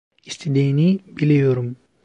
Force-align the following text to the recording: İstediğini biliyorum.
İstediğini 0.25 0.99
biliyorum. 1.07 1.75